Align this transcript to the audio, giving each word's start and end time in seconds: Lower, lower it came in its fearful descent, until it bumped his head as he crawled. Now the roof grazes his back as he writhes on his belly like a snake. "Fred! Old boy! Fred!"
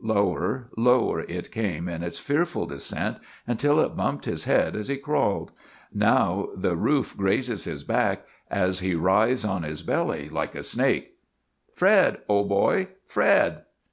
Lower, 0.00 0.68
lower 0.76 1.22
it 1.22 1.50
came 1.50 1.88
in 1.88 2.04
its 2.04 2.16
fearful 2.20 2.66
descent, 2.66 3.16
until 3.48 3.80
it 3.80 3.96
bumped 3.96 4.26
his 4.26 4.44
head 4.44 4.76
as 4.76 4.86
he 4.86 4.96
crawled. 4.96 5.50
Now 5.92 6.50
the 6.54 6.76
roof 6.76 7.16
grazes 7.16 7.64
his 7.64 7.82
back 7.82 8.24
as 8.48 8.78
he 8.78 8.94
writhes 8.94 9.44
on 9.44 9.64
his 9.64 9.82
belly 9.82 10.28
like 10.28 10.54
a 10.54 10.62
snake. 10.62 11.16
"Fred! 11.74 12.18
Old 12.28 12.48
boy! 12.48 12.90
Fred!" 13.08 13.62